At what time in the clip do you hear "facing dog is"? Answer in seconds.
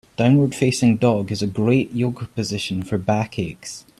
0.55-1.43